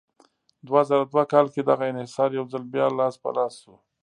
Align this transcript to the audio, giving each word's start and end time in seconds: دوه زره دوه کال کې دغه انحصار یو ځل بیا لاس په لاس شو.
دوه 0.67 0.81
زره 0.89 1.03
دوه 1.13 1.23
کال 1.31 1.45
کې 1.53 1.61
دغه 1.69 1.85
انحصار 1.91 2.29
یو 2.37 2.45
ځل 2.53 2.63
بیا 2.73 2.87
لاس 2.99 3.15
په 3.23 3.29
لاس 3.37 3.53
شو. 3.61 3.75